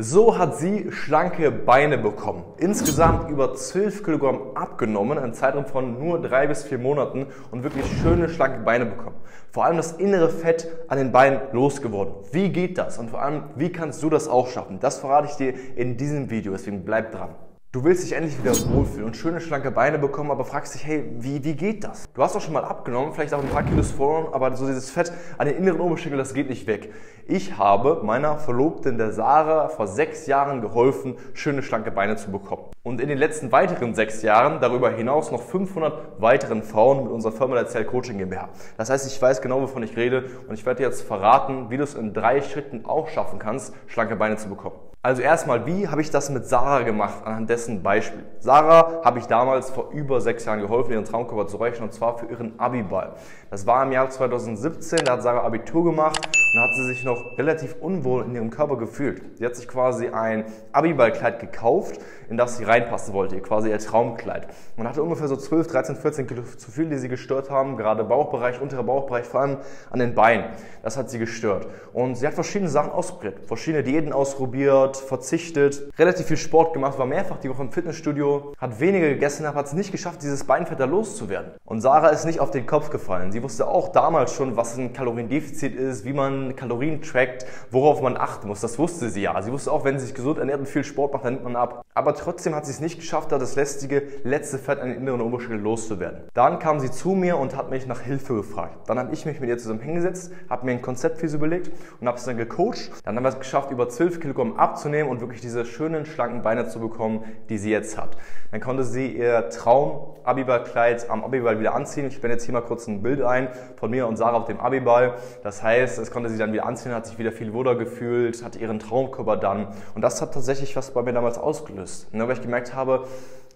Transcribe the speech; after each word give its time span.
So 0.00 0.38
hat 0.38 0.56
sie 0.56 0.92
schlanke 0.92 1.50
Beine 1.50 1.98
bekommen. 1.98 2.44
Insgesamt 2.58 3.28
über 3.30 3.56
12 3.56 4.04
Kilogramm 4.04 4.54
abgenommen, 4.54 5.18
in 5.18 5.34
Zeitraum 5.34 5.66
von 5.66 5.98
nur 5.98 6.22
drei 6.22 6.46
bis 6.46 6.62
vier 6.62 6.78
Monaten 6.78 7.26
und 7.50 7.64
wirklich 7.64 7.84
schöne 8.00 8.28
schlanke 8.28 8.60
Beine 8.60 8.86
bekommen. 8.86 9.16
Vor 9.50 9.64
allem 9.64 9.76
das 9.76 9.90
innere 9.90 10.28
Fett 10.28 10.68
an 10.86 10.98
den 10.98 11.10
Beinen 11.10 11.40
losgeworden. 11.50 12.14
Wie 12.30 12.50
geht 12.50 12.78
das? 12.78 12.98
Und 12.98 13.10
vor 13.10 13.20
allem, 13.20 13.42
wie 13.56 13.72
kannst 13.72 14.00
du 14.04 14.08
das 14.08 14.28
auch 14.28 14.46
schaffen? 14.46 14.78
Das 14.78 15.00
verrate 15.00 15.26
ich 15.32 15.34
dir 15.34 15.52
in 15.74 15.96
diesem 15.96 16.30
Video, 16.30 16.52
deswegen 16.52 16.84
bleib 16.84 17.10
dran. 17.10 17.30
Du 17.70 17.84
willst 17.84 18.02
dich 18.02 18.12
endlich 18.14 18.42
wieder 18.42 18.52
wohlfühlen 18.72 19.04
und 19.04 19.14
schöne, 19.14 19.42
schlanke 19.42 19.70
Beine 19.70 19.98
bekommen, 19.98 20.30
aber 20.30 20.46
fragst 20.46 20.74
dich, 20.74 20.86
hey, 20.86 21.04
wie, 21.18 21.44
wie 21.44 21.54
geht 21.54 21.84
das? 21.84 22.10
Du 22.14 22.22
hast 22.22 22.34
auch 22.34 22.40
schon 22.40 22.54
mal 22.54 22.64
abgenommen, 22.64 23.12
vielleicht 23.12 23.34
auch 23.34 23.42
ein 23.42 23.50
paar 23.50 23.62
Kilos 23.62 23.90
verloren, 23.90 24.32
aber 24.32 24.56
so 24.56 24.66
dieses 24.66 24.90
Fett 24.90 25.12
an 25.36 25.46
den 25.46 25.58
inneren 25.58 25.80
Oberschenkel, 25.80 26.16
das 26.16 26.32
geht 26.32 26.48
nicht 26.48 26.66
weg. 26.66 26.94
Ich 27.26 27.58
habe 27.58 28.00
meiner 28.02 28.38
Verlobten, 28.38 28.96
der 28.96 29.12
Sarah, 29.12 29.68
vor 29.68 29.86
sechs 29.86 30.26
Jahren 30.26 30.62
geholfen, 30.62 31.18
schöne, 31.34 31.62
schlanke 31.62 31.90
Beine 31.90 32.16
zu 32.16 32.30
bekommen. 32.30 32.62
Und 32.84 33.02
in 33.02 33.08
den 33.10 33.18
letzten 33.18 33.52
weiteren 33.52 33.94
sechs 33.94 34.22
Jahren 34.22 34.62
darüber 34.62 34.88
hinaus 34.88 35.30
noch 35.30 35.42
500 35.42 36.22
weiteren 36.22 36.62
Frauen 36.62 37.04
mit 37.04 37.12
unserer 37.12 37.32
Firma 37.32 37.54
der 37.54 37.66
Zell 37.66 37.84
Coaching 37.84 38.16
GmbH. 38.16 38.48
Das 38.78 38.88
heißt, 38.88 39.06
ich 39.06 39.20
weiß 39.20 39.42
genau, 39.42 39.60
wovon 39.60 39.82
ich 39.82 39.94
rede 39.94 40.24
und 40.48 40.54
ich 40.54 40.64
werde 40.64 40.78
dir 40.78 40.88
jetzt 40.88 41.02
verraten, 41.02 41.68
wie 41.68 41.76
du 41.76 41.82
es 41.82 41.92
in 41.92 42.14
drei 42.14 42.40
Schritten 42.40 42.86
auch 42.86 43.08
schaffen 43.08 43.38
kannst, 43.38 43.74
schlanke 43.88 44.16
Beine 44.16 44.38
zu 44.38 44.48
bekommen. 44.48 44.87
Also 45.00 45.22
erstmal, 45.22 45.64
wie 45.64 45.86
habe 45.86 46.00
ich 46.00 46.10
das 46.10 46.28
mit 46.28 46.46
Sarah 46.46 46.82
gemacht, 46.82 47.24
anhand 47.24 47.48
dessen 47.48 47.84
Beispiel. 47.84 48.24
Sarah 48.40 49.00
habe 49.04 49.20
ich 49.20 49.26
damals 49.26 49.70
vor 49.70 49.90
über 49.92 50.20
sechs 50.20 50.44
Jahren 50.44 50.60
geholfen, 50.60 50.90
ihren 50.90 51.04
Traumkörper 51.04 51.46
zu 51.46 51.56
erreichen, 51.56 51.84
und 51.84 51.92
zwar 51.92 52.18
für 52.18 52.26
ihren 52.26 52.58
Abiball. 52.58 53.14
Das 53.48 53.64
war 53.64 53.84
im 53.84 53.92
Jahr 53.92 54.10
2017, 54.10 55.04
da 55.04 55.12
hat 55.12 55.22
Sarah 55.22 55.44
Abitur 55.44 55.84
gemacht 55.84 56.28
und 56.52 56.60
hat 56.60 56.74
sie 56.74 56.84
sich 56.84 57.04
noch 57.04 57.36
relativ 57.36 57.76
unwohl 57.80 58.24
in 58.24 58.34
ihrem 58.34 58.50
Körper 58.50 58.76
gefühlt. 58.76 59.22
Sie 59.38 59.44
hat 59.44 59.56
sich 59.56 59.68
quasi 59.68 60.08
ein 60.08 60.44
Abiballkleid 60.72 61.40
gekauft, 61.40 62.00
in 62.30 62.36
das 62.36 62.56
sie 62.56 62.64
reinpassen 62.64 63.14
wollte, 63.14 63.40
quasi 63.40 63.70
ihr 63.70 63.78
Traumkleid. 63.78 64.48
Und 64.76 64.88
hatte 64.88 65.02
ungefähr 65.02 65.28
so 65.28 65.36
12, 65.36 65.66
13, 65.66 65.96
14 65.96 66.26
Kilo 66.26 66.42
zu 66.42 66.70
viel, 66.70 66.88
die 66.88 66.96
sie 66.96 67.08
gestört 67.08 67.50
haben, 67.50 67.76
gerade 67.76 68.04
Bauchbereich, 68.04 68.60
unterer 68.60 68.82
Bauchbereich, 68.82 69.26
vor 69.26 69.40
allem 69.40 69.56
an 69.90 69.98
den 69.98 70.14
Beinen. 70.14 70.46
Das 70.82 70.96
hat 70.96 71.10
sie 71.10 71.18
gestört. 71.18 71.66
Und 71.92 72.16
sie 72.16 72.26
hat 72.26 72.34
verschiedene 72.34 72.70
Sachen 72.70 72.92
ausprobiert, 72.92 73.40
verschiedene 73.46 73.82
Diäten 73.82 74.12
ausprobiert, 74.12 74.96
verzichtet, 74.96 75.90
relativ 75.98 76.26
viel 76.26 76.36
Sport 76.36 76.72
gemacht, 76.72 76.98
war 76.98 77.06
mehrfach 77.06 77.38
die 77.38 77.50
Woche 77.50 77.62
im 77.62 77.72
Fitnessstudio, 77.72 78.54
hat 78.58 78.80
weniger 78.80 79.08
gegessen, 79.08 79.44
aber 79.46 79.58
hat 79.58 79.66
es 79.66 79.72
nicht 79.72 79.92
geschafft, 79.92 80.22
dieses 80.22 80.44
Beinfett 80.44 80.80
da 80.80 80.84
loszuwerden. 80.84 81.52
Und 81.64 81.80
Sarah 81.80 82.08
ist 82.08 82.24
nicht 82.24 82.40
auf 82.40 82.50
den 82.50 82.66
Kopf 82.66 82.90
gefallen. 82.90 83.32
Sie 83.32 83.42
wusste 83.42 83.66
auch 83.68 83.88
damals 83.88 84.34
schon, 84.34 84.56
was 84.56 84.76
ein 84.76 84.92
Kaloriendefizit 84.92 85.74
ist, 85.74 86.04
wie 86.04 86.12
man 86.12 86.37
Kalorien 86.56 87.02
trackt, 87.02 87.46
worauf 87.70 88.00
man 88.00 88.16
achten 88.16 88.48
muss. 88.48 88.60
Das 88.60 88.78
wusste 88.78 89.10
sie 89.10 89.22
ja. 89.22 89.40
Sie 89.42 89.52
wusste 89.52 89.72
auch, 89.72 89.84
wenn 89.84 89.98
sie 89.98 90.06
sich 90.06 90.14
gesund 90.14 90.38
ernährt 90.38 90.60
und 90.60 90.66
viel 90.66 90.84
Sport 90.84 91.12
macht, 91.12 91.24
dann 91.24 91.34
nimmt 91.34 91.44
man 91.44 91.56
ab. 91.56 91.84
Aber 91.94 92.14
trotzdem 92.14 92.54
hat 92.54 92.66
sie 92.66 92.72
es 92.72 92.80
nicht 92.80 92.98
geschafft, 92.98 93.32
da 93.32 93.38
das 93.38 93.56
lästige 93.56 94.02
letzte 94.24 94.58
Fett 94.58 94.78
an 94.80 94.88
den 94.88 94.98
inneren 94.98 95.20
Oberschenkel 95.20 95.60
loszuwerden. 95.60 96.20
Dann 96.34 96.58
kam 96.58 96.80
sie 96.80 96.90
zu 96.90 97.10
mir 97.10 97.38
und 97.38 97.56
hat 97.56 97.70
mich 97.70 97.86
nach 97.86 98.00
Hilfe 98.00 98.34
gefragt. 98.34 98.88
Dann 98.88 98.98
habe 98.98 99.12
ich 99.12 99.26
mich 99.26 99.40
mit 99.40 99.48
ihr 99.48 99.58
zusammen 99.58 99.80
hingesetzt, 99.80 100.32
habe 100.48 100.66
mir 100.66 100.72
ein 100.72 100.82
Konzept 100.82 101.18
für 101.18 101.28
sie 101.28 101.36
überlegt 101.36 101.70
und 102.00 102.06
habe 102.06 102.18
es 102.18 102.24
dann 102.24 102.36
gecoacht. 102.36 102.90
Dann 103.04 103.16
haben 103.16 103.24
wir 103.24 103.30
es 103.30 103.38
geschafft, 103.38 103.70
über 103.70 103.88
12 103.88 104.20
Kilogramm 104.20 104.56
abzunehmen 104.56 105.10
und 105.10 105.20
wirklich 105.20 105.40
diese 105.40 105.64
schönen, 105.64 106.06
schlanken 106.06 106.42
Beine 106.42 106.68
zu 106.68 106.80
bekommen, 106.80 107.24
die 107.48 107.58
sie 107.58 107.70
jetzt 107.70 107.98
hat. 107.98 108.16
Dann 108.50 108.60
konnte 108.60 108.84
sie 108.84 109.08
ihr 109.08 109.48
Traum 109.50 110.14
Abiballkleid 110.24 111.10
am 111.10 111.24
Abiball 111.24 111.58
wieder 111.58 111.74
anziehen. 111.74 112.06
Ich 112.06 112.20
blende 112.20 112.34
jetzt 112.34 112.44
hier 112.44 112.52
mal 112.52 112.60
kurz 112.60 112.86
ein 112.86 113.02
Bild 113.02 113.22
ein 113.22 113.48
von 113.76 113.90
mir 113.90 114.06
und 114.06 114.16
Sarah 114.16 114.36
auf 114.36 114.46
dem 114.46 114.60
Abiball. 114.60 115.14
Das 115.42 115.62
heißt, 115.62 115.98
das 115.98 116.10
konnte 116.10 116.27
sie 116.28 116.38
dann 116.38 116.52
wieder 116.52 116.66
anziehen, 116.66 116.92
hat 116.92 117.06
sich 117.06 117.18
wieder 117.18 117.32
viel 117.32 117.52
wohler 117.52 117.74
gefühlt, 117.74 118.44
hatte 118.44 118.58
ihren 118.58 118.78
Traumkörper 118.78 119.36
dann. 119.36 119.68
Und 119.94 120.02
das 120.02 120.20
hat 120.20 120.34
tatsächlich 120.34 120.76
was 120.76 120.92
bei 120.92 121.02
mir 121.02 121.12
damals 121.12 121.38
ausgelöst. 121.38 122.12
Ne, 122.14 122.26
weil 122.26 122.34
ich 122.34 122.42
gemerkt 122.42 122.74
habe, 122.74 123.06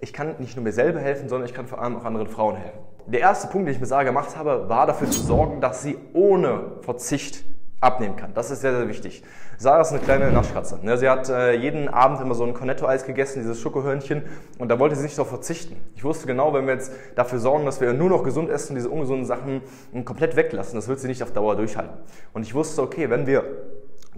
ich 0.00 0.12
kann 0.12 0.34
nicht 0.38 0.56
nur 0.56 0.64
mir 0.64 0.72
selber 0.72 1.00
helfen, 1.00 1.28
sondern 1.28 1.48
ich 1.48 1.54
kann 1.54 1.66
vor 1.66 1.80
allem 1.80 1.96
auch 1.96 2.04
anderen 2.04 2.26
Frauen 2.26 2.56
helfen. 2.56 2.78
Der 3.06 3.20
erste 3.20 3.48
Punkt, 3.48 3.66
den 3.66 3.74
ich 3.74 3.80
mit 3.80 3.88
Sarah 3.88 4.04
gemacht 4.04 4.36
habe, 4.36 4.68
war 4.68 4.86
dafür 4.86 5.10
zu 5.10 5.20
sorgen, 5.20 5.60
dass 5.60 5.82
sie 5.82 5.98
ohne 6.12 6.72
Verzicht 6.82 7.44
abnehmen 7.82 8.16
kann. 8.16 8.32
Das 8.32 8.50
ist 8.50 8.60
sehr, 8.60 8.74
sehr 8.76 8.88
wichtig. 8.88 9.22
Sarah 9.58 9.80
ist 9.80 9.90
eine 9.90 10.00
kleine 10.00 10.30
Naschkatze. 10.30 10.78
Ne? 10.82 10.96
Sie 10.96 11.08
hat 11.08 11.28
äh, 11.28 11.54
jeden 11.54 11.88
Abend 11.88 12.20
immer 12.20 12.34
so 12.34 12.44
ein 12.44 12.54
Cornetto-Eis 12.54 13.04
gegessen, 13.04 13.40
dieses 13.40 13.60
Schokohörnchen, 13.60 14.22
und 14.58 14.68
da 14.68 14.78
wollte 14.78 14.94
sie 14.94 15.02
nicht 15.02 15.18
darauf 15.18 15.28
verzichten. 15.28 15.76
Ich 15.96 16.04
wusste 16.04 16.26
genau, 16.26 16.54
wenn 16.54 16.66
wir 16.66 16.74
jetzt 16.74 16.92
dafür 17.16 17.40
sorgen, 17.40 17.66
dass 17.66 17.80
wir 17.80 17.92
nur 17.92 18.08
noch 18.08 18.22
gesund 18.22 18.50
essen, 18.50 18.76
diese 18.76 18.88
ungesunden 18.88 19.26
Sachen 19.26 19.62
komplett 20.04 20.36
weglassen, 20.36 20.76
das 20.76 20.86
wird 20.88 21.00
sie 21.00 21.08
nicht 21.08 21.22
auf 21.22 21.32
Dauer 21.32 21.56
durchhalten. 21.56 21.98
Und 22.32 22.42
ich 22.42 22.54
wusste, 22.54 22.82
okay, 22.82 23.10
wenn 23.10 23.26
wir 23.26 23.44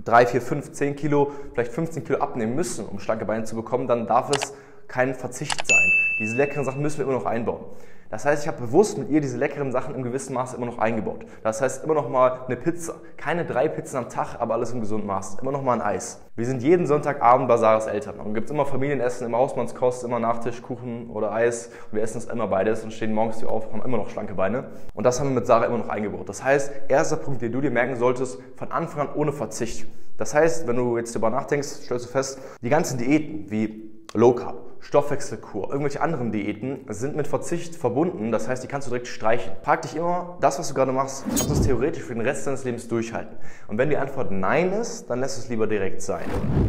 3, 0.05 0.27
4, 0.27 0.43
5, 0.43 0.73
10 0.73 0.97
Kilo, 0.97 1.33
vielleicht 1.55 1.73
15 1.73 2.05
Kilo 2.05 2.19
abnehmen 2.19 2.55
müssen, 2.55 2.85
um 2.85 2.99
schlanke 2.99 3.25
Beine 3.25 3.45
zu 3.45 3.57
bekommen, 3.57 3.87
dann 3.87 4.07
darf 4.07 4.31
es 4.31 4.55
kein 4.95 5.13
Verzicht 5.13 5.67
sein. 5.67 5.93
Diese 6.21 6.37
leckeren 6.37 6.65
Sachen 6.65 6.81
müssen 6.81 6.99
wir 6.99 7.05
immer 7.05 7.15
noch 7.15 7.27
einbauen. 7.27 7.65
Das 8.11 8.25
heißt, 8.25 8.45
ich 8.45 8.49
habe 8.49 8.61
bewusst 8.61 8.97
mit 8.97 9.11
ihr 9.11 9.21
diese 9.21 9.37
leckeren 9.37 9.73
Sachen 9.73 9.93
im 9.97 10.05
gewissen 10.05 10.35
Maße 10.35 10.57
immer 10.57 10.67
noch 10.67 10.79
eingebaut. 10.79 11.27
Das 11.43 11.61
heißt, 11.61 11.83
immer 11.83 11.95
noch 11.95 12.09
mal 12.09 12.43
eine 12.47 12.55
Pizza. 12.55 12.95
Keine 13.17 13.45
drei 13.45 13.67
Pizzen 13.67 13.97
am 13.97 14.09
Tag, 14.09 14.37
aber 14.39 14.55
alles 14.55 14.71
im 14.71 14.79
gesunden 14.79 15.09
Maß. 15.09 15.39
Immer 15.43 15.51
noch 15.51 15.65
mal 15.65 15.73
ein 15.73 15.83
Eis. 15.83 16.21
Wir 16.37 16.47
sind 16.47 16.63
jeden 16.63 16.87
Sonntagabend 16.87 17.49
bei 17.49 17.57
Sarahs 17.57 17.89
Eltern. 17.89 18.21
Und 18.21 18.35
gibt 18.35 18.49
immer 18.51 18.67
Familienessen, 18.67 19.27
immer 19.27 19.39
Hausmannskost, 19.39 20.05
immer 20.05 20.21
Nachtisch, 20.21 20.63
Kuchen 20.63 21.11
oder 21.11 21.33
Eis. 21.33 21.71
Und 21.91 21.97
wir 21.97 22.03
essen 22.05 22.19
es 22.19 22.27
immer 22.27 22.47
beides 22.47 22.85
und 22.85 22.93
stehen 22.93 23.13
morgens 23.13 23.41
hier 23.41 23.51
auf, 23.51 23.73
haben 23.73 23.83
immer 23.83 23.97
noch 23.97 24.11
schlanke 24.11 24.35
Beine. 24.35 24.69
Und 24.95 25.03
das 25.03 25.19
haben 25.19 25.31
wir 25.31 25.35
mit 25.35 25.49
Sarah 25.49 25.65
immer 25.65 25.79
noch 25.79 25.89
eingebaut. 25.89 26.29
Das 26.29 26.45
heißt, 26.45 26.71
erster 26.87 27.17
Punkt, 27.17 27.43
den 27.43 27.51
du 27.51 27.61
dir 27.61 27.73
merken 27.73 27.97
solltest, 27.97 28.39
von 28.55 28.71
Anfang 28.71 29.09
an 29.09 29.15
ohne 29.17 29.33
Verzicht. 29.33 29.89
Das 30.19 30.35
heißt, 30.35 30.69
wenn 30.69 30.77
du 30.77 30.97
jetzt 30.99 31.17
darüber 31.17 31.31
nachdenkst, 31.31 31.67
stellst 31.67 32.07
du 32.07 32.11
fest, 32.11 32.39
die 32.63 32.69
ganzen 32.69 32.97
Diäten 32.97 33.51
wie 33.51 33.91
Low 34.17 34.33
Carb, 34.33 34.74
Stoffwechselkur, 34.85 35.71
irgendwelche 35.71 36.03
anderen 36.03 36.31
Diäten 36.31 36.85
sind 36.89 37.17
mit 37.17 37.27
Verzicht 37.27 37.75
verbunden. 37.75 38.31
Das 38.31 38.49
heißt, 38.49 38.63
die 38.63 38.69
kannst 38.69 38.87
du 38.87 38.91
direkt 38.91 39.09
streichen. 39.09 39.53
Frag 39.63 39.81
dich 39.81 39.97
immer, 39.97 40.37
das, 40.43 40.59
was 40.59 40.69
du 40.69 40.75
gerade 40.75 40.93
machst, 40.93 41.25
kannst 41.27 41.49
du 41.49 41.55
es 41.55 41.63
theoretisch 41.63 42.03
für 42.03 42.13
den 42.13 42.21
Rest 42.21 42.47
deines 42.47 42.65
Lebens 42.65 42.87
durchhalten? 42.87 43.35
Und 43.67 43.79
wenn 43.79 43.89
die 43.89 43.97
Antwort 43.97 44.31
Nein 44.31 44.73
ist, 44.73 45.09
dann 45.09 45.21
lässt 45.21 45.39
es 45.39 45.49
lieber 45.49 45.67
direkt 45.67 46.03
sein. 46.03 46.27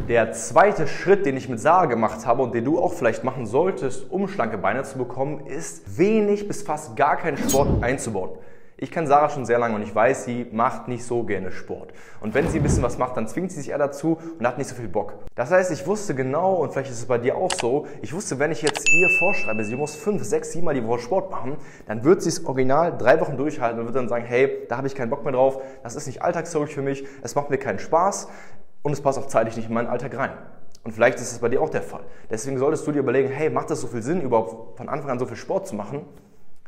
Der 0.08 0.32
zweite 0.32 0.88
Schritt, 0.88 1.26
den 1.26 1.36
ich 1.36 1.50
mit 1.50 1.60
Sarah 1.60 1.88
gemacht 1.88 2.26
habe 2.26 2.42
und 2.42 2.56
den 2.56 2.64
du 2.64 2.80
auch 2.80 2.94
vielleicht 2.94 3.26
machen 3.26 3.46
solltest, 3.46 4.10
um 4.10 4.30
schlanke 4.30 4.58
Beine 4.58 4.84
zu 4.84 4.98
bekommen, 4.98 5.46
ist 5.46 5.98
wenig 5.98 6.48
bis 6.48 6.64
fast 6.64 6.96
gar 6.96 7.18
keinen 7.18 7.38
Sport 7.38 7.84
einzubauen. 7.84 8.32
Ich 8.78 8.92
kenne 8.92 9.08
Sarah 9.08 9.30
schon 9.30 9.46
sehr 9.46 9.58
lange 9.58 9.76
und 9.76 9.84
ich 9.84 9.96
weiß, 9.96 10.26
sie 10.26 10.48
macht 10.52 10.90
nicht 10.90 11.06
so 11.06 11.24
gerne 11.24 11.50
Sport. 11.50 11.94
Und 12.20 12.34
wenn 12.34 12.50
sie 12.50 12.60
ein 12.60 12.64
bisschen 12.64 12.84
was 12.84 12.98
macht, 12.98 13.16
dann 13.16 13.26
zwingt 13.26 13.50
sie 13.52 13.62
sich 13.62 13.70
eher 13.70 13.78
dazu 13.78 14.18
und 14.38 14.46
hat 14.46 14.58
nicht 14.58 14.68
so 14.68 14.76
viel 14.76 14.90
Bock. 14.90 15.14
Das 15.36 15.50
heißt, 15.50 15.72
ich 15.72 15.88
wusste 15.88 16.14
genau, 16.14 16.56
und 16.56 16.74
vielleicht 16.74 16.92
ist 16.92 17.00
es 17.00 17.06
bei 17.06 17.18
dir 17.18 17.38
auch 17.38 17.52
so, 17.54 17.88
ich 18.02 18.14
wusste, 18.14 18.38
wenn 18.38 18.52
ich 18.52 18.62
jetzt 18.62 18.86
ihr 18.90 19.08
vorschreibe, 19.18 19.64
sie 19.64 19.78
muss 19.78 19.96
fünf, 19.96 20.26
sechs, 20.26 20.52
sieben 20.52 20.66
Mal 20.66 20.74
die 20.74 20.86
Woche 20.86 21.00
Sport 21.00 21.32
machen, 21.32 21.56
dann 21.88 22.04
wird 22.04 22.22
sie 22.22 22.28
es 22.28 22.46
original 22.46 22.98
drei 22.98 23.22
Wochen 23.22 23.38
durchhalten 23.38 23.80
und 23.80 23.86
wird 23.86 23.96
dann 23.96 24.10
sagen, 24.10 24.26
hey, 24.26 24.66
da 24.68 24.76
habe 24.76 24.88
ich 24.88 24.96
keinen 24.96 25.10
Bock 25.10 25.24
mehr 25.24 25.32
drauf, 25.32 25.62
das 25.82 25.96
ist 25.96 26.08
nicht 26.08 26.22
alltagstauglich 26.22 26.76
für 26.76 26.82
mich, 26.82 27.06
es 27.24 27.34
macht 27.34 27.50
mir 27.50 27.58
keinen 27.58 27.80
Spaß 27.80 28.28
und 28.84 28.92
es 28.92 29.00
passt 29.00 29.18
auch 29.18 29.28
zeitlich 29.28 29.56
nicht 29.56 29.70
in 29.70 29.74
meinen 29.74 29.88
Alltag 29.88 30.18
rein. 30.18 30.32
Und 30.84 30.92
vielleicht 30.92 31.18
ist 31.20 31.32
es 31.32 31.40
bei 31.40 31.48
dir 31.48 31.62
auch 31.62 31.70
der 31.70 31.82
Fall. 31.82 32.04
Deswegen 32.30 32.58
solltest 32.58 32.86
du 32.86 32.92
dir 32.92 33.00
überlegen, 33.00 33.30
hey, 33.30 33.50
macht 33.50 33.70
das 33.70 33.80
so 33.80 33.88
viel 33.88 34.02
Sinn, 34.02 34.20
überhaupt 34.20 34.78
von 34.78 34.90
Anfang 34.90 35.12
an 35.12 35.20
so 35.20 35.26
viel 35.26 35.38
Sport 35.38 35.66
zu 35.66 35.76
machen? 35.76 36.02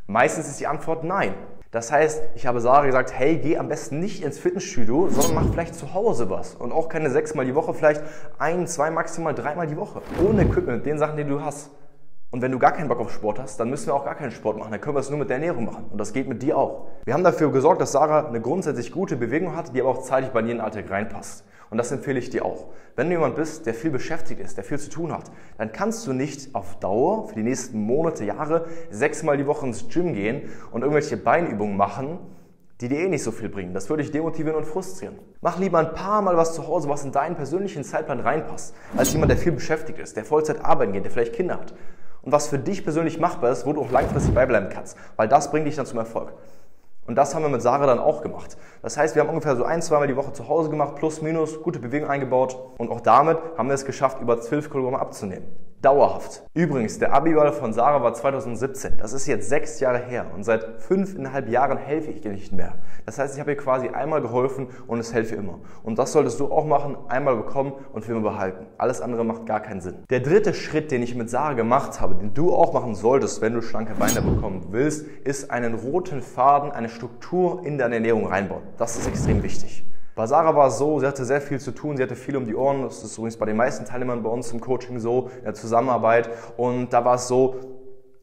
Meistens 0.07 0.47
ist 0.47 0.61
die 0.61 0.67
Antwort 0.67 1.03
nein. 1.03 1.33
Das 1.71 1.91
heißt, 1.91 2.23
ich 2.35 2.47
habe 2.47 2.61
Sarah 2.61 2.85
gesagt, 2.85 3.13
hey, 3.13 3.37
geh 3.37 3.57
am 3.57 3.67
besten 3.67 3.99
nicht 3.99 4.23
ins 4.23 4.39
Fitnessstudio, 4.39 5.09
sondern 5.09 5.35
mach 5.35 5.51
vielleicht 5.51 5.75
zu 5.75 5.93
Hause 5.93 6.29
was. 6.29 6.55
Und 6.55 6.71
auch 6.71 6.87
keine 6.87 7.09
sechsmal 7.09 7.45
die 7.45 7.55
Woche, 7.55 7.73
vielleicht 7.73 8.01
ein, 8.39 8.67
zwei, 8.67 8.89
maximal 8.89 9.33
dreimal 9.33 9.67
die 9.67 9.75
Woche. 9.75 10.01
Ohne 10.25 10.43
Equipment, 10.43 10.85
den 10.85 10.97
Sachen, 10.97 11.17
die 11.17 11.25
du 11.25 11.41
hast. 11.41 11.71
Und 12.29 12.41
wenn 12.41 12.51
du 12.51 12.59
gar 12.59 12.71
keinen 12.71 12.87
Bock 12.87 12.99
auf 12.99 13.11
Sport 13.11 13.39
hast, 13.39 13.59
dann 13.59 13.69
müssen 13.69 13.87
wir 13.87 13.93
auch 13.93 14.05
gar 14.05 14.15
keinen 14.15 14.31
Sport 14.31 14.57
machen. 14.57 14.71
Dann 14.71 14.81
können 14.81 14.95
wir 14.95 14.99
es 14.99 15.09
nur 15.09 15.19
mit 15.19 15.29
der 15.29 15.37
Ernährung 15.37 15.65
machen. 15.65 15.85
Und 15.89 15.97
das 15.97 16.13
geht 16.13 16.27
mit 16.27 16.41
dir 16.41 16.57
auch. 16.57 16.87
Wir 17.05 17.13
haben 17.13 17.23
dafür 17.23 17.51
gesorgt, 17.51 17.81
dass 17.81 17.93
Sarah 17.93 18.27
eine 18.27 18.41
grundsätzlich 18.41 18.91
gute 18.91 19.15
Bewegung 19.15 19.55
hat, 19.55 19.73
die 19.73 19.81
aber 19.81 19.89
auch 19.89 20.01
zeitlich 20.01 20.31
bei 20.31 20.41
den 20.41 20.59
Alltag 20.59 20.89
reinpasst. 20.89 21.45
Und 21.69 21.77
das 21.77 21.91
empfehle 21.91 22.19
ich 22.19 22.29
dir 22.29 22.45
auch. 22.45 22.67
Wenn 22.95 23.07
du 23.07 23.13
jemand 23.13 23.35
bist, 23.35 23.65
der 23.65 23.73
viel 23.73 23.91
beschäftigt 23.91 24.39
ist, 24.39 24.57
der 24.57 24.63
viel 24.63 24.79
zu 24.79 24.89
tun 24.89 25.11
hat, 25.11 25.31
dann 25.57 25.71
kannst 25.71 26.07
du 26.07 26.13
nicht 26.13 26.55
auf 26.55 26.79
Dauer 26.79 27.27
für 27.27 27.35
die 27.35 27.43
nächsten 27.43 27.79
Monate, 27.79 28.25
Jahre 28.25 28.65
sechsmal 28.89 29.37
die 29.37 29.45
Woche 29.45 29.67
ins 29.67 29.87
Gym 29.89 30.13
gehen 30.13 30.49
und 30.71 30.81
irgendwelche 30.81 31.17
Beinübungen 31.17 31.77
machen, 31.77 32.19
die 32.81 32.87
dir 32.87 32.99
eh 32.99 33.07
nicht 33.07 33.23
so 33.23 33.31
viel 33.31 33.49
bringen. 33.49 33.73
Das 33.73 33.89
würde 33.89 34.03
dich 34.03 34.11
demotivieren 34.11 34.57
und 34.57 34.65
frustrieren. 34.65 35.19
Mach 35.41 35.59
lieber 35.59 35.79
ein 35.79 35.93
paar 35.93 36.21
Mal 36.21 36.37
was 36.37 36.53
zu 36.53 36.67
Hause, 36.67 36.89
was 36.89 37.03
in 37.03 37.11
deinen 37.11 37.35
persönlichen 37.35 37.83
Zeitplan 37.83 38.19
reinpasst, 38.19 38.75
als 38.95 39.11
jemand, 39.13 39.31
der 39.31 39.37
viel 39.37 39.51
beschäftigt 39.51 39.99
ist, 39.99 40.15
der 40.15 40.25
Vollzeit 40.25 40.63
arbeiten 40.63 40.93
geht, 40.93 41.03
der 41.03 41.11
vielleicht 41.11 41.33
Kinder 41.33 41.55
hat 41.59 41.73
und 42.27 42.31
was 42.31 42.47
für 42.47 42.59
dich 42.59 42.83
persönlich 42.83 43.19
machbar 43.19 43.51
ist, 43.51 43.65
wo 43.65 43.73
du 43.73 43.81
auch 43.81 43.91
langfristig 43.91 44.33
beibleiben 44.33 44.69
kannst, 44.69 44.97
weil 45.15 45.27
das 45.27 45.49
bringt 45.49 45.65
dich 45.65 45.75
dann 45.75 45.85
zum 45.85 45.99
Erfolg. 45.99 46.33
Und 47.07 47.15
das 47.15 47.33
haben 47.33 47.41
wir 47.41 47.49
mit 47.49 47.61
Sarah 47.61 47.85
dann 47.85 47.99
auch 47.99 48.21
gemacht. 48.21 48.57
Das 48.81 48.97
heißt, 48.97 49.15
wir 49.15 49.21
haben 49.21 49.29
ungefähr 49.29 49.55
so 49.55 49.63
ein, 49.63 49.81
zweimal 49.81 50.07
die 50.07 50.17
Woche 50.17 50.33
zu 50.33 50.49
Hause 50.49 50.69
gemacht, 50.69 50.95
plus, 50.95 51.21
minus, 51.21 51.63
gute 51.63 51.79
Bewegung 51.79 52.09
eingebaut. 52.09 52.57
Und 52.77 52.91
auch 52.91 52.99
damit 52.99 53.37
haben 53.57 53.69
wir 53.69 53.75
es 53.75 53.85
geschafft, 53.85 54.21
über 54.21 54.39
12 54.39 54.69
Kilogramm 54.69 54.95
abzunehmen. 54.95 55.47
Dauerhaft. 55.83 56.41
Übrigens, 56.55 56.97
der 56.97 57.13
Abiball 57.13 57.53
von 57.53 57.71
Sarah 57.71 58.01
war 58.01 58.11
2017. 58.11 58.97
Das 58.97 59.13
ist 59.13 59.27
jetzt 59.27 59.47
sechs 59.47 59.79
Jahre 59.79 59.99
her 59.99 60.25
und 60.33 60.43
seit 60.43 60.81
fünfeinhalb 60.81 61.49
Jahren 61.49 61.77
helfe 61.77 62.09
ich 62.09 62.25
ihr 62.25 62.31
nicht 62.31 62.51
mehr. 62.51 62.79
Das 63.05 63.19
heißt, 63.19 63.35
ich 63.35 63.39
habe 63.39 63.51
ihr 63.51 63.57
quasi 63.57 63.89
einmal 63.89 64.21
geholfen 64.21 64.69
und 64.87 64.99
es 64.99 65.13
helfe 65.13 65.35
immer. 65.35 65.59
Und 65.83 65.99
das 65.99 66.13
solltest 66.13 66.39
du 66.39 66.51
auch 66.51 66.65
machen, 66.65 66.97
einmal 67.09 67.35
bekommen 67.35 67.73
und 67.93 68.03
für 68.03 68.13
immer 68.13 68.21
behalten. 68.21 68.65
Alles 68.79 69.01
andere 69.01 69.23
macht 69.23 69.45
gar 69.45 69.59
keinen 69.59 69.81
Sinn. 69.81 70.03
Der 70.09 70.19
dritte 70.19 70.55
Schritt, 70.55 70.89
den 70.89 71.03
ich 71.03 71.13
mit 71.13 71.29
Sarah 71.29 71.53
gemacht 71.53 72.01
habe, 72.01 72.15
den 72.15 72.33
du 72.33 72.55
auch 72.55 72.73
machen 72.73 72.95
solltest, 72.95 73.41
wenn 73.41 73.53
du 73.53 73.61
schlanke 73.61 73.93
Beine 73.93 74.23
bekommen 74.23 74.69
willst, 74.71 75.05
ist 75.25 75.51
einen 75.51 75.75
roten 75.75 76.23
Faden, 76.23 76.71
eine 76.71 76.89
Struktur 76.89 77.63
in 77.63 77.77
deine 77.77 77.95
Ernährung 77.95 78.25
reinbauen. 78.25 78.63
Das 78.79 78.97
ist 78.97 79.07
extrem 79.07 79.43
wichtig. 79.43 79.85
Bei 80.17 80.25
Sarah 80.25 80.55
war 80.55 80.69
es 80.69 80.79
so, 80.79 80.99
sie 80.99 81.05
hatte 81.05 81.23
sehr 81.25 81.41
viel 81.41 81.59
zu 81.59 81.69
tun, 81.69 81.95
sie 81.95 82.01
hatte 82.01 82.15
viel 82.15 82.35
um 82.35 82.45
die 82.45 82.55
Ohren. 82.55 82.81
Das 82.81 83.03
ist 83.03 83.15
übrigens 83.19 83.37
bei 83.37 83.45
den 83.45 83.55
meisten 83.55 83.85
Teilnehmern 83.85 84.23
bei 84.23 84.31
uns 84.31 84.51
im 84.51 84.59
Coaching 84.59 84.97
so, 84.97 85.29
in 85.37 85.43
der 85.43 85.53
Zusammenarbeit. 85.53 86.31
Und 86.57 86.91
da 86.91 87.05
war 87.05 87.15
es 87.15 87.27
so, 87.27 87.57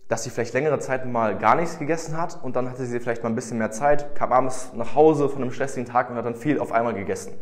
dass 0.09 0.25
sie 0.25 0.31
vielleicht 0.31 0.55
längere 0.55 0.81
Zeit 0.81 1.07
mal 1.07 1.39
gar 1.39 1.55
nichts 1.55 1.79
gegessen 1.79 2.21
hat 2.21 2.43
und 2.43 2.57
dann 2.57 2.69
hatte 2.69 2.85
sie 2.85 2.99
vielleicht 2.99 3.23
mal 3.23 3.29
ein 3.29 3.37
bisschen 3.37 3.59
mehr 3.59 3.71
Zeit, 3.71 4.17
kam 4.17 4.33
abends 4.33 4.73
nach 4.75 4.97
Hause 4.97 5.29
von 5.29 5.41
einem 5.41 5.53
stressigen 5.53 5.85
Tag 5.85 6.11
und 6.11 6.17
hat 6.17 6.25
dann 6.25 6.35
viel 6.35 6.59
auf 6.59 6.73
einmal 6.73 6.95
gegessen. 6.95 7.35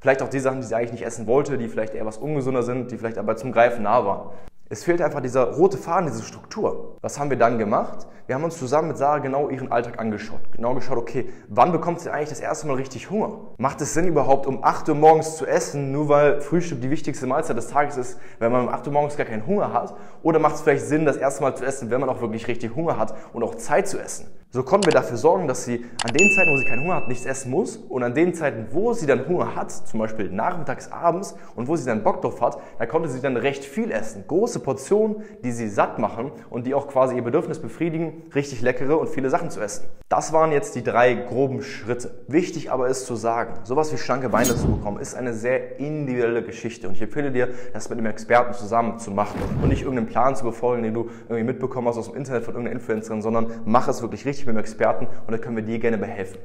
Vielleicht 0.00 0.22
auch 0.22 0.28
die 0.28 0.40
Sachen, 0.40 0.60
die 0.60 0.66
sie 0.66 0.74
eigentlich 0.74 0.92
nicht 0.92 1.06
essen 1.06 1.28
wollte, 1.28 1.56
die 1.56 1.68
vielleicht 1.68 1.94
eher 1.94 2.04
was 2.04 2.18
ungesunder 2.18 2.64
sind, 2.64 2.90
die 2.90 2.98
vielleicht 2.98 3.16
aber 3.16 3.36
zum 3.36 3.52
Greifen 3.52 3.84
nah 3.84 4.04
waren. 4.04 4.30
Es 4.72 4.84
fehlt 4.84 5.02
einfach 5.02 5.20
dieser 5.20 5.54
rote 5.54 5.76
Faden, 5.76 6.06
diese 6.06 6.22
Struktur. 6.22 6.96
Was 7.00 7.18
haben 7.18 7.28
wir 7.28 7.36
dann 7.36 7.58
gemacht? 7.58 8.06
Wir 8.28 8.36
haben 8.36 8.44
uns 8.44 8.56
zusammen 8.56 8.86
mit 8.86 8.98
Sarah 8.98 9.18
genau 9.18 9.48
ihren 9.48 9.72
Alltag 9.72 9.98
angeschaut. 9.98 10.38
Genau 10.52 10.76
geschaut, 10.76 10.96
okay, 10.96 11.28
wann 11.48 11.72
bekommt 11.72 11.98
sie 11.98 12.08
eigentlich 12.08 12.28
das 12.28 12.38
erste 12.38 12.68
Mal 12.68 12.74
richtig 12.74 13.10
Hunger? 13.10 13.32
Macht 13.58 13.80
es 13.80 13.94
Sinn 13.94 14.06
überhaupt, 14.06 14.46
um 14.46 14.62
8 14.62 14.88
Uhr 14.90 14.94
morgens 14.94 15.36
zu 15.36 15.44
essen, 15.44 15.90
nur 15.90 16.08
weil 16.08 16.40
Frühstück 16.40 16.80
die 16.80 16.90
wichtigste 16.90 17.26
Mahlzeit 17.26 17.56
des 17.56 17.66
Tages 17.66 17.96
ist, 17.96 18.20
wenn 18.38 18.52
man 18.52 18.68
um 18.68 18.72
8 18.72 18.86
Uhr 18.86 18.92
morgens 18.92 19.16
gar 19.16 19.26
keinen 19.26 19.44
Hunger 19.44 19.72
hat? 19.72 19.96
Oder 20.22 20.38
macht 20.38 20.54
es 20.54 20.60
vielleicht 20.60 20.84
Sinn, 20.84 21.04
das 21.04 21.16
erste 21.16 21.42
Mal 21.42 21.56
zu 21.56 21.64
essen, 21.64 21.90
wenn 21.90 21.98
man 21.98 22.08
auch 22.08 22.20
wirklich 22.20 22.46
richtig 22.46 22.76
Hunger 22.76 22.96
hat 22.96 23.12
und 23.32 23.42
auch 23.42 23.56
Zeit 23.56 23.88
zu 23.88 23.98
essen? 23.98 24.28
So 24.52 24.64
konnten 24.64 24.86
wir 24.86 24.92
dafür 24.92 25.16
sorgen, 25.16 25.46
dass 25.46 25.64
sie 25.64 25.84
an 26.04 26.12
den 26.12 26.28
Zeiten, 26.32 26.52
wo 26.52 26.56
sie 26.56 26.64
keinen 26.64 26.82
Hunger 26.82 26.96
hat, 26.96 27.06
nichts 27.06 27.24
essen 27.24 27.52
muss 27.52 27.76
und 27.76 28.02
an 28.02 28.14
den 28.14 28.34
Zeiten, 28.34 28.66
wo 28.72 28.92
sie 28.92 29.06
dann 29.06 29.28
Hunger 29.28 29.54
hat, 29.54 29.70
zum 29.70 30.00
Beispiel 30.00 30.28
nachmittags, 30.28 30.90
abends 30.90 31.36
und 31.54 31.68
wo 31.68 31.76
sie 31.76 31.86
dann 31.86 32.02
Bock 32.02 32.20
drauf 32.20 32.40
hat, 32.40 32.58
da 32.78 32.86
konnte 32.86 33.08
sie 33.08 33.20
dann 33.20 33.36
recht 33.36 33.64
viel 33.64 33.92
essen. 33.92 34.24
Große 34.26 34.58
Portionen, 34.60 35.22
die 35.42 35.52
sie 35.52 35.68
satt 35.68 35.98
machen 35.98 36.32
und 36.48 36.66
die 36.66 36.74
auch 36.74 36.88
quasi 36.88 37.16
ihr 37.16 37.22
Bedürfnis 37.22 37.58
befriedigen, 37.58 38.22
richtig 38.34 38.62
leckere 38.62 38.98
und 38.98 39.08
viele 39.08 39.30
Sachen 39.30 39.50
zu 39.50 39.60
essen. 39.60 39.86
Das 40.08 40.32
waren 40.32 40.52
jetzt 40.52 40.74
die 40.74 40.82
drei 40.82 41.14
groben 41.14 41.62
Schritte. 41.62 42.10
Wichtig 42.26 42.70
aber 42.70 42.88
ist 42.88 43.06
zu 43.06 43.16
sagen, 43.16 43.54
sowas 43.64 43.92
wie 43.92 43.96
schlanke 43.96 44.28
Beine 44.28 44.56
zu 44.56 44.66
bekommen, 44.66 44.98
ist 45.00 45.14
eine 45.14 45.32
sehr 45.32 45.78
individuelle 45.78 46.42
Geschichte 46.42 46.88
und 46.88 46.94
ich 46.94 47.02
empfehle 47.02 47.30
dir, 47.30 47.48
das 47.72 47.88
mit 47.88 47.98
einem 47.98 48.06
Experten 48.06 48.54
zusammen 48.54 48.98
zu 48.98 49.10
machen 49.10 49.40
und 49.62 49.68
nicht 49.68 49.82
irgendeinen 49.82 50.08
Plan 50.08 50.36
zu 50.36 50.44
befolgen, 50.44 50.82
den 50.82 50.94
du 50.94 51.10
irgendwie 51.28 51.44
mitbekommen 51.44 51.88
hast 51.88 51.98
aus 51.98 52.06
dem 52.06 52.16
Internet 52.16 52.44
von 52.44 52.54
irgendeiner 52.54 52.80
Influencerin, 52.80 53.22
sondern 53.22 53.52
mach 53.64 53.88
es 53.88 54.02
wirklich 54.02 54.24
richtig 54.26 54.46
mit 54.46 54.54
einem 54.54 54.60
Experten 54.60 55.06
und 55.26 55.32
da 55.32 55.38
können 55.38 55.56
wir 55.56 55.64
dir 55.64 55.78
gerne 55.78 55.98
behelfen. 55.98 56.38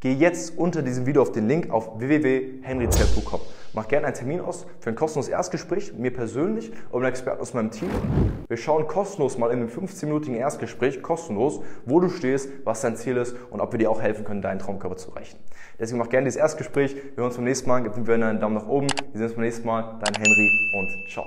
Geh 0.00 0.12
jetzt 0.12 0.56
unter 0.56 0.82
diesem 0.82 1.06
Video 1.06 1.22
auf 1.22 1.32
den 1.32 1.48
Link 1.48 1.70
auf 1.70 1.98
www.henryzell.com. 1.98 3.40
Mach 3.72 3.88
gerne 3.88 4.06
einen 4.06 4.14
Termin 4.14 4.40
aus 4.40 4.64
für 4.78 4.90
ein 4.90 4.94
kostenloses 4.94 5.28
Erstgespräch, 5.28 5.92
mir 5.92 6.12
persönlich 6.12 6.70
oder 6.90 7.06
einem 7.06 7.06
Experten 7.06 7.40
aus 7.40 7.52
meinem 7.52 7.72
Team. 7.72 7.90
Wir 8.46 8.56
schauen 8.56 8.86
kostenlos 8.86 9.38
mal 9.38 9.50
in 9.50 9.58
einem 9.58 9.68
15-minütigen 9.68 10.36
Erstgespräch, 10.36 11.02
kostenlos, 11.02 11.62
wo 11.84 11.98
du 11.98 12.10
stehst, 12.10 12.48
was 12.62 12.80
dein 12.80 12.94
Ziel 12.94 13.16
ist 13.16 13.34
und 13.50 13.60
ob 13.60 13.72
wir 13.72 13.78
dir 13.80 13.90
auch 13.90 14.00
helfen 14.00 14.24
können, 14.24 14.40
deinen 14.40 14.60
Traumkörper 14.60 14.96
zu 14.96 15.10
erreichen. 15.10 15.36
Deswegen 15.80 15.98
mach 15.98 16.10
gerne 16.10 16.26
dieses 16.26 16.38
Erstgespräch. 16.38 16.94
Wir 16.94 17.16
hören 17.16 17.26
uns 17.26 17.36
beim 17.36 17.44
nächsten 17.44 17.68
Mal. 17.68 17.82
Gib 17.82 17.94
dem 17.94 18.06
Video 18.06 18.24
einen 18.24 18.38
Daumen 18.38 18.54
nach 18.54 18.68
oben. 18.68 18.86
Wir 19.12 19.18
sehen 19.18 19.24
uns 19.24 19.34
beim 19.34 19.44
nächsten 19.44 19.66
Mal. 19.66 19.98
Dein 20.00 20.14
Henry 20.14 20.50
und 20.74 21.10
ciao. 21.10 21.26